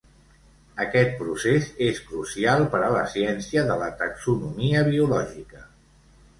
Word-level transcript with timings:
Aquest 0.85 1.11
procés 1.19 1.67
és 1.89 2.01
crucial 2.07 2.65
per 2.73 2.81
a 2.87 2.89
la 2.97 3.05
ciència 3.13 3.69
de 3.71 3.79
la 3.85 3.93
taxonomia 4.03 4.85
biològica. 4.93 5.67